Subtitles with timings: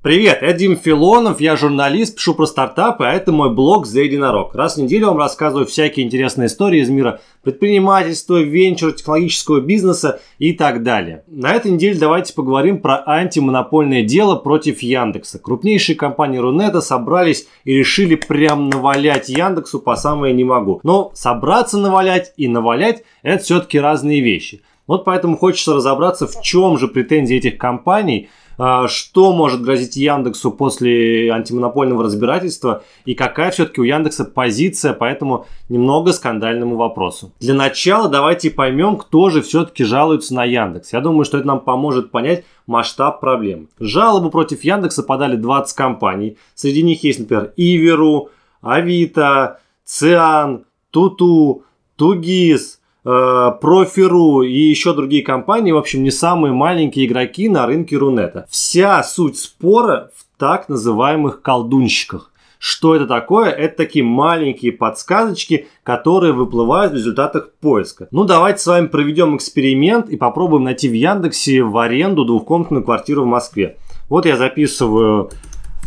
[0.00, 4.54] Привет, я Дим Филонов, я журналист, пишу про стартапы, а это мой блог «За единорог».
[4.54, 10.52] Раз в неделю вам рассказываю всякие интересные истории из мира предпринимательства, венчура, технологического бизнеса и
[10.52, 11.24] так далее.
[11.26, 15.40] На этой неделе давайте поговорим про антимонопольное дело против Яндекса.
[15.40, 20.78] Крупнейшие компании Рунета собрались и решили прям навалять Яндексу по самое не могу.
[20.84, 24.62] Но собраться навалять и навалять– это все-таки разные вещи.
[24.86, 28.28] Вот поэтому хочется разобраться, в чем же претензии этих компаний–
[28.58, 35.46] что может грозить Яндексу после антимонопольного разбирательства и какая все-таки у Яндекса позиция по этому
[35.68, 37.32] немного скандальному вопросу.
[37.38, 40.92] Для начала давайте поймем, кто же все-таки жалуется на Яндекс.
[40.92, 43.68] Я думаю, что это нам поможет понять масштаб проблем.
[43.78, 46.36] Жалобу против Яндекса подали 20 компаний.
[46.54, 48.30] Среди них есть, например, Иверу,
[48.60, 51.62] Авито, Циан, Туту,
[51.96, 52.77] Тугис,
[53.08, 58.46] Профиру и еще другие компании, в общем, не самые маленькие игроки на рынке Рунета.
[58.50, 62.30] Вся суть спора в так называемых колдунщиках.
[62.58, 63.50] Что это такое?
[63.50, 68.08] Это такие маленькие подсказочки, которые выплывают в результатах поиска.
[68.10, 73.22] Ну, давайте с вами проведем эксперимент и попробуем найти в Яндексе в аренду двухкомнатную квартиру
[73.22, 73.78] в Москве.
[74.10, 75.30] Вот я записываю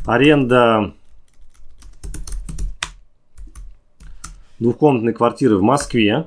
[0.07, 0.93] аренда
[4.57, 6.25] двухкомнатной квартиры в Москве.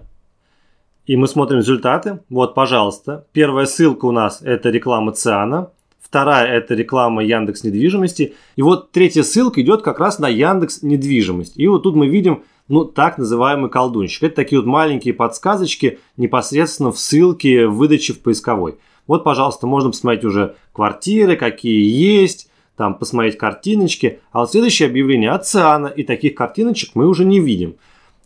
[1.06, 2.20] И мы смотрим результаты.
[2.30, 3.26] Вот, пожалуйста.
[3.32, 5.70] Первая ссылка у нас это реклама Циана.
[6.00, 8.34] Вторая это реклама Яндекс недвижимости.
[8.56, 11.54] И вот третья ссылка идет как раз на Яндекс недвижимость.
[11.56, 14.22] И вот тут мы видим ну, так называемый колдунчик.
[14.22, 18.76] Это такие вот маленькие подсказочки непосредственно в ссылке выдачи в поисковой.
[19.06, 24.20] Вот, пожалуйста, можно посмотреть уже квартиры, какие есть, там посмотреть картиночки.
[24.32, 27.74] А вот следующее объявление от Циана, и таких картиночек мы уже не видим.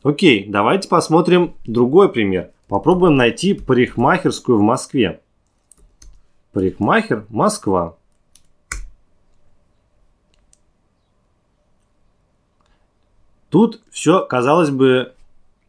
[0.04, 2.50] Окей, давайте посмотрим другой пример.
[2.68, 5.22] Попробуем найти парикмахерскую в Москве.
[6.52, 7.96] Парикмахер, Москва.
[13.48, 15.14] Тут все, казалось бы,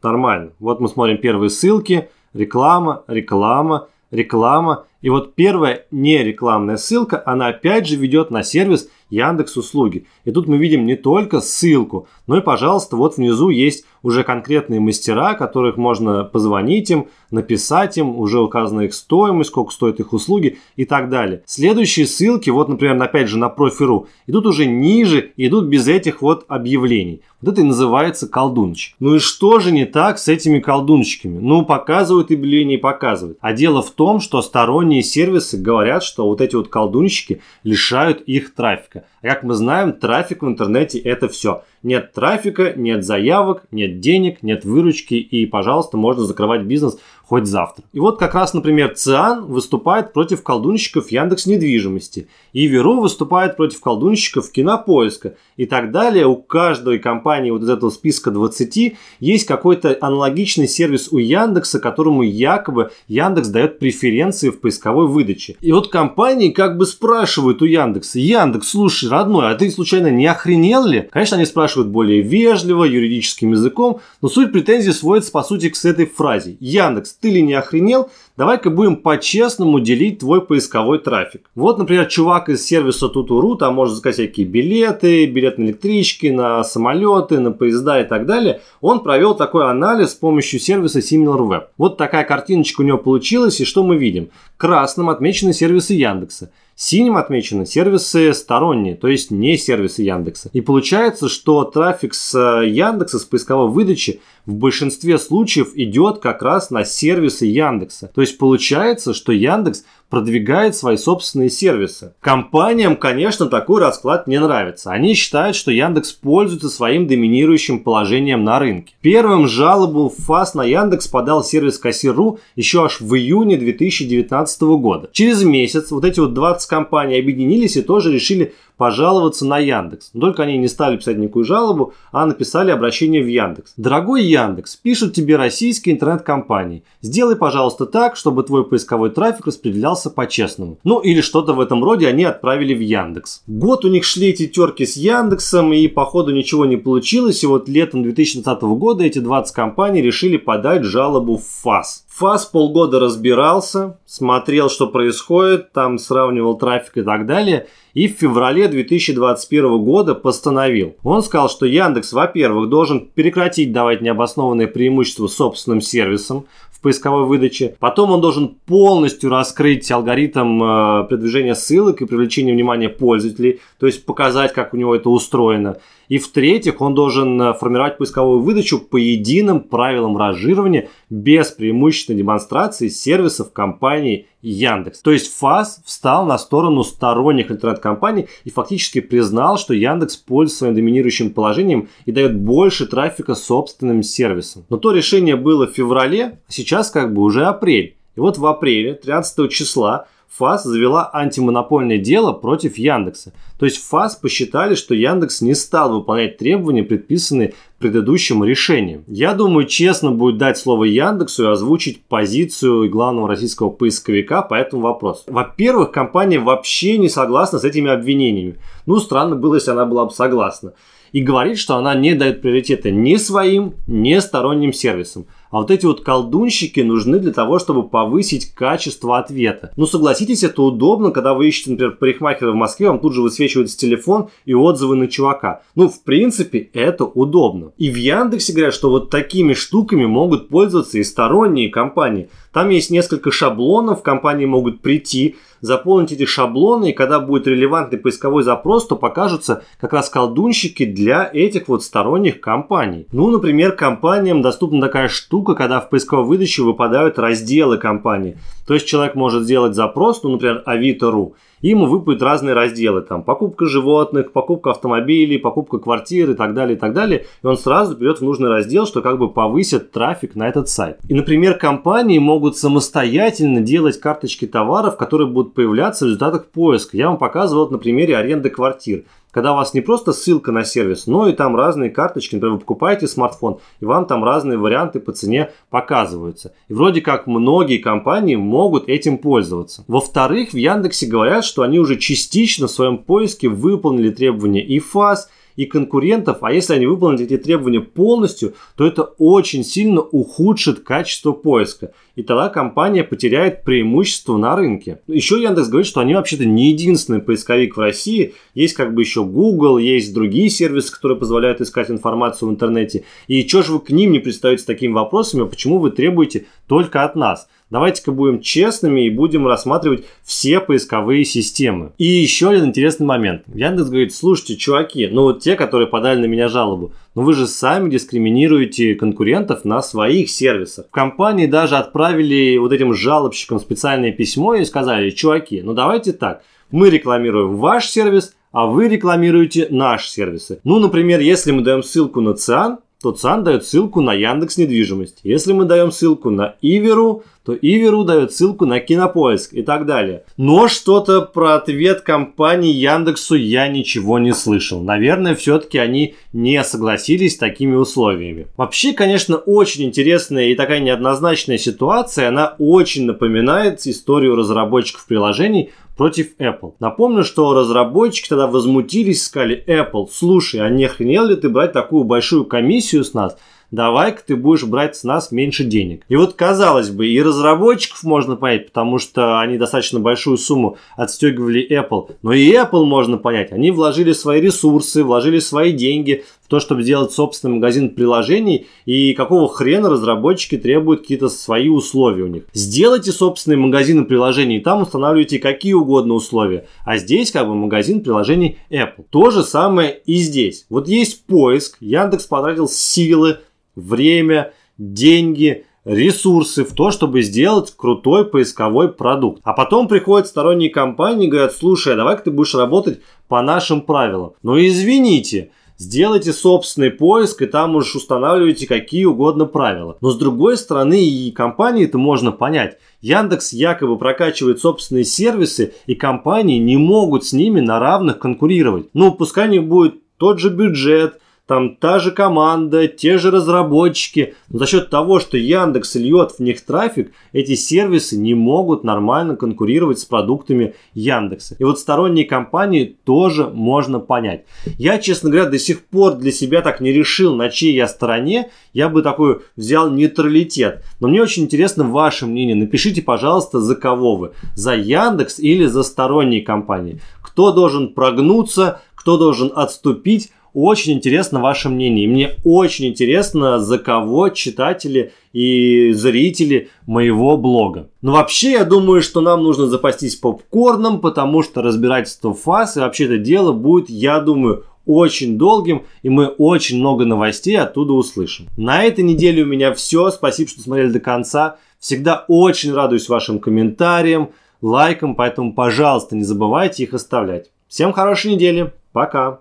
[0.03, 0.52] нормально.
[0.59, 4.86] Вот мы смотрим первые ссылки, реклама, реклама, реклама.
[5.02, 10.05] И вот первая нерекламная ссылка, она опять же ведет на сервис Яндекс услуги.
[10.26, 14.80] И тут мы видим не только ссылку, но и, пожалуйста, вот внизу есть уже конкретные
[14.80, 20.58] мастера, которых можно позвонить им, написать им, уже указана их стоимость, сколько стоят их услуги
[20.76, 21.43] и так далее.
[21.45, 26.45] Следующие ссылки, вот, например, опять же на профи.ру, идут уже ниже, идут без этих вот
[26.48, 27.21] объявлений.
[27.42, 28.95] Вот это и называется колдунчик.
[28.99, 31.39] Ну и что же не так с этими колдунчиками?
[31.39, 33.38] Ну, показывают объявления и показывают.
[33.39, 38.54] А дело в том, что сторонние сервисы говорят, что вот эти вот колдунчики лишают их
[38.54, 39.05] трафика.
[39.21, 41.64] А как мы знаем, трафик в интернете это все.
[41.82, 47.86] Нет трафика, нет заявок, нет денег, нет выручки и, пожалуйста, можно закрывать бизнес хоть завтра.
[47.94, 53.82] И вот как раз, например, Циан выступает против колдунщиков Яндекс недвижимости, и Веру выступает против
[53.82, 56.26] колдунщиков Кинопоиска и так далее.
[56.26, 62.23] У каждой компании вот из этого списка 20 есть какой-то аналогичный сервис у Яндекса, которому
[62.23, 65.56] якобы Яндекс дает преференции в поисковой выдаче.
[65.62, 70.26] И вот компании как бы спрашивают у Яндекса, Яндекс, слушай, родной, а ты случайно не
[70.26, 71.08] охренел ли?
[71.12, 76.08] Конечно, они спрашивают более вежливо, юридическим языком, но суть претензий сводится по сути к этой
[76.08, 76.58] фразе.
[76.60, 78.10] Яндекс, ты ли не охренел?
[78.38, 81.50] Давай-ка будем по-честному делить твой поисковой трафик.
[81.56, 86.64] Вот, например, чувак из сервиса Тутуру, там может заказать всякие билеты, билет на электрички, на
[86.64, 88.62] самолеты, на поезда и так далее.
[88.82, 91.66] Он провел такой анализ с помощью сервиса SimilarWeb.
[91.78, 94.30] Вот такая картиночка у него получилась, и что мы видим?
[94.58, 96.52] Красным отмечены сервисы Яндекса.
[96.82, 100.50] Синим отмечены сервисы сторонние, то есть не сервисы Яндекса.
[100.54, 106.42] И получается, что трафик с э, Яндекса, с поисковой выдачи в большинстве случаев идет как
[106.42, 108.11] раз на сервисы Яндекса.
[108.14, 112.15] То есть получается, что Яндекс продвигает свои собственные сервисы.
[112.20, 114.92] Компаниям, конечно, такой расклад не нравится.
[114.92, 118.95] Они считают, что Яндекс пользуется своим доминирующим положением на рынке.
[119.02, 125.09] Первым жалобу в ФАС на Яндекс подал сервис Кассир.ру еще аж в июне 2019 года.
[125.11, 130.12] Через месяц вот эти вот 20 компаний объединились и тоже решили пожаловаться на Яндекс.
[130.13, 133.74] Но только они не стали писать никакую жалобу, а написали обращение в Яндекс.
[133.75, 136.86] Дорогой Яндекс, пишут тебе российские интернет-компании.
[137.01, 140.80] Сделай, пожалуйста, так, чтобы твой поисковой трафик распределялся по-честному.
[140.86, 143.44] Ну или что-то в этом роде они отправили в Яндекс.
[143.48, 147.44] Год у них шли эти терки с Яндексом и походу ничего не получилось.
[147.44, 152.06] И вот летом 2020 года эти 20 компаний решили подать жалобу в ФАС.
[152.07, 157.68] ФАС полгода разбирался, смотрел, что происходит, там сравнивал трафик и так далее.
[157.94, 160.95] И в феврале 2021 года постановил.
[161.04, 167.75] Он сказал, что Яндекс, во-первых, должен прекратить давать необоснованное преимущество собственным сервисам в поисковой выдаче.
[167.80, 174.06] Потом он должен полностью раскрыть алгоритм э, продвижения ссылок и привлечения внимания пользователей, то есть
[174.06, 175.77] показать, как у него это устроено.
[176.09, 182.89] И в-третьих, он должен э, формировать поисковую выдачу по единым правилам ранжирования без преимущественной демонстрации
[182.89, 185.01] сервисов компании Яндекс.
[185.01, 190.75] То есть ФАС встал на сторону сторонних интернет-компаний и фактически признал, что Яндекс пользуется своим
[190.75, 194.65] доминирующим положением и дает больше трафика собственным сервисам.
[194.69, 197.97] Но то решение было в феврале, а сейчас как бы уже апрель.
[198.15, 203.33] И вот в апреле, 13 числа, ФАС завела антимонопольное дело против Яндекса.
[203.57, 209.03] То есть ФАС посчитали, что Яндекс не стал выполнять требования, предписанные предыдущим решением.
[209.07, 214.83] Я думаю, честно будет дать слово Яндексу и озвучить позицию главного российского поисковика по этому
[214.83, 215.23] вопросу.
[215.27, 218.59] Во-первых, компания вообще не согласна с этими обвинениями.
[218.85, 220.73] Ну, странно было, если она была бы согласна.
[221.11, 225.25] И говорит, что она не дает приоритета ни своим, ни сторонним сервисам.
[225.51, 229.72] А вот эти вот колдунщики нужны для того, чтобы повысить качество ответа.
[229.75, 233.78] Ну согласитесь, это удобно, когда вы ищете, например, парикмахера в Москве, вам тут же высвечивается
[233.78, 235.63] телефон и отзывы на чувака.
[235.75, 237.72] Ну, в принципе, это удобно.
[237.78, 242.30] И в Яндексе говорят, что вот такими штуками могут пользоваться и сторонние компании.
[242.54, 248.44] Там есть несколько шаблонов, компании могут прийти, заполнить эти шаблоны, и когда будет релевантный поисковой
[248.44, 253.07] запрос, то покажутся как раз колдунщики для этих вот сторонних компаний.
[253.11, 258.38] Ну, например, компаниям доступна такая штука, когда в поисковой выдаче выпадают разделы компании.
[258.67, 263.23] То есть человек может сделать запрос, ну, например, Авито.ру, и ему выпадут разные разделы, там,
[263.23, 267.95] покупка животных, покупка автомобилей, покупка квартир и так далее, и так далее, и он сразу
[267.95, 270.97] берет в нужный раздел, что как бы повысит трафик на этот сайт.
[271.07, 276.97] И, например, компании могут самостоятельно делать карточки товаров, которые будут появляться в результатах поиска.
[276.97, 280.63] Я вам показывал вот на примере аренды квартир когда у вас не просто ссылка на
[280.63, 284.99] сервис, но и там разные карточки, например, вы покупаете смартфон, и вам там разные варианты
[284.99, 286.53] по цене показываются.
[286.67, 289.83] И вроде как многие компании могут этим пользоваться.
[289.87, 295.29] Во-вторых, в Яндексе говорят, что они уже частично в своем поиске выполнили требования ИФАС,
[295.59, 301.33] и конкурентов, а если они выполнят эти требования полностью, то это очень сильно ухудшит качество
[301.33, 301.91] поиска.
[302.15, 305.01] И тогда компания потеряет преимущество на рынке.
[305.07, 308.35] Еще Яндекс говорит, что они вообще-то не единственный поисковик в России.
[308.53, 313.03] Есть как бы еще Google, есть другие сервисы, которые позволяют искать информацию в интернете.
[313.27, 317.03] И что же вы к ним не пристаете с такими вопросами, почему вы требуете только
[317.03, 317.50] от нас?
[317.69, 321.92] Давайте-ка будем честными и будем рассматривать все поисковые системы.
[321.98, 323.44] И еще один интересный момент.
[323.54, 327.45] Яндекс говорит, слушайте, чуваки, ну вот те, которые подали на меня жалобу, но вы же
[327.45, 330.88] сами дискриминируете конкурентов на своих сервисах.
[330.88, 336.42] В компании даже отправили вот этим жалобщикам специальное письмо и сказали, чуваки, ну давайте так,
[336.72, 340.60] мы рекламируем ваш сервис, а вы рекламируете наши сервисы.
[340.63, 345.19] Ну, например, если мы даем ссылку на ЦИАН, то ЦАН дает ссылку на Яндекс недвижимость.
[345.24, 350.24] Если мы даем ссылку на Иверу, то Иверу дает ссылку на Кинопоиск и так далее.
[350.36, 354.84] Но что-то про ответ компании Яндексу я ничего не слышал.
[354.84, 358.48] Наверное, все-таки они не согласились с такими условиями.
[358.57, 362.28] Вообще, конечно, очень интересная и такая неоднозначная ситуация.
[362.28, 366.75] Она очень напоминает историю разработчиков приложений против Apple.
[366.80, 372.06] Напомню, что разработчики тогда возмутились, сказали, Apple, слушай, а не охренел ли ты брать такую
[372.06, 373.38] большую комиссию с нас?
[373.72, 376.04] давай-ка ты будешь брать с нас меньше денег.
[376.10, 381.68] И вот, казалось бы, и разработчиков можно понять, потому что они достаточно большую сумму отстегивали
[381.69, 383.51] Apple, но и Apple можно понять.
[383.51, 389.48] Они вложили свои ресурсы, вложили свои деньги то, чтобы сделать собственный магазин приложений, и какого
[389.48, 392.44] хрена разработчики требуют какие-то свои условия у них.
[392.53, 396.68] Сделайте собственный магазин приложений, и там устанавливайте какие угодно условия.
[396.86, 399.06] А здесь как бы магазин приложений Apple.
[399.10, 400.65] То же самое и здесь.
[400.70, 403.38] Вот есть поиск, Яндекс потратил силы,
[403.75, 409.41] время, деньги, ресурсы в то, чтобы сделать крутой поисковой продукт.
[409.44, 413.82] А потом приходят сторонние компании и говорят, слушай, а давай-ка ты будешь работать по нашим
[413.82, 414.34] правилам.
[414.44, 419.98] Но извините, сделайте собственный поиск и там уж устанавливайте какие угодно правила.
[420.01, 422.77] Но с другой стороны и компании это можно понять.
[423.01, 428.88] Яндекс якобы прокачивает собственные сервисы и компании не могут с ними на равных конкурировать.
[428.93, 431.19] Ну, пускай у них будет тот же бюджет,
[431.50, 434.36] там та же команда, те же разработчики.
[434.50, 439.36] Но за счет того, что Яндекс льет в них трафик, эти сервисы не могут нормально
[439.36, 441.56] конкурировать с продуктами Яндекса.
[441.58, 444.46] И вот сторонние компании тоже можно понять.
[444.77, 448.51] Я, честно говоря, до сих пор для себя так не решил, на чьей я стороне.
[448.74, 450.86] Я бы такой взял нейтралитет.
[451.00, 452.56] Но мне очень интересно ваше мнение.
[452.56, 454.34] Напишите, пожалуйста, за кого вы.
[454.53, 457.01] За Яндекс или за сторонние компании.
[457.24, 462.08] Кто должен прогнуться, кто должен отступить очень интересно ваше мнение.
[462.08, 467.89] Мне очень интересно, за кого читатели и зрители моего блога.
[468.01, 473.06] Но вообще, я думаю, что нам нужно запастись попкорном, потому что разбирательство фаз и вообще
[473.06, 478.48] это дело будет, я думаю, очень долгим, и мы очень много новостей оттуда услышим.
[478.58, 480.10] На этой неделе у меня все.
[480.10, 481.58] Спасибо, что смотрели до конца.
[481.79, 487.51] Всегда очень радуюсь вашим комментариям, лайкам, поэтому, пожалуйста, не забывайте их оставлять.
[487.68, 488.74] Всем хорошей недели.
[488.91, 489.39] Пока.